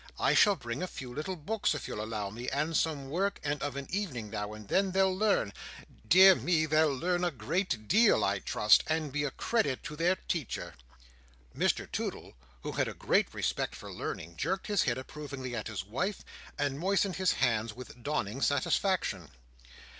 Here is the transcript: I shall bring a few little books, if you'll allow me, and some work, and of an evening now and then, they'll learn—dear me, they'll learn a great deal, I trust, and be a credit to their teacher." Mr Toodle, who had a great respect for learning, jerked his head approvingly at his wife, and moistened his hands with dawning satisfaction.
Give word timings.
I 0.19 0.33
shall 0.33 0.55
bring 0.55 0.81
a 0.81 0.87
few 0.87 1.13
little 1.13 1.35
books, 1.35 1.75
if 1.75 1.87
you'll 1.87 2.03
allow 2.03 2.31
me, 2.31 2.49
and 2.49 2.75
some 2.75 3.11
work, 3.11 3.39
and 3.43 3.61
of 3.61 3.75
an 3.75 3.85
evening 3.91 4.31
now 4.31 4.51
and 4.53 4.67
then, 4.67 4.93
they'll 4.93 5.15
learn—dear 5.15 6.33
me, 6.33 6.65
they'll 6.65 6.91
learn 6.91 7.23
a 7.23 7.29
great 7.29 7.87
deal, 7.87 8.23
I 8.23 8.39
trust, 8.39 8.83
and 8.87 9.11
be 9.11 9.23
a 9.25 9.29
credit 9.29 9.83
to 9.83 9.95
their 9.95 10.15
teacher." 10.15 10.73
Mr 11.55 11.85
Toodle, 11.91 12.33
who 12.63 12.71
had 12.71 12.87
a 12.87 12.95
great 12.95 13.31
respect 13.31 13.75
for 13.75 13.91
learning, 13.93 14.37
jerked 14.37 14.65
his 14.65 14.81
head 14.85 14.97
approvingly 14.97 15.55
at 15.55 15.67
his 15.67 15.83
wife, 15.85 16.25
and 16.57 16.79
moistened 16.79 17.17
his 17.17 17.33
hands 17.33 17.75
with 17.75 18.01
dawning 18.01 18.41
satisfaction. 18.41 19.29